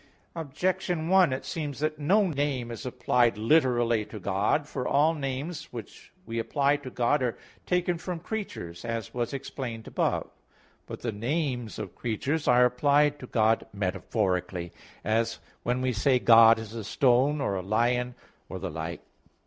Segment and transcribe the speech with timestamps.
[0.35, 4.65] Objection 1: It seems that no name is applied literally to God.
[4.67, 9.85] For all names which we apply to God are taken from creatures; as was explained
[9.85, 10.25] above (A.
[10.25, 10.25] 1).
[10.87, 14.71] But the names of creatures are applied to God metaphorically,
[15.03, 18.15] as when we say, God is a stone, or a lion,
[18.49, 19.03] or the like.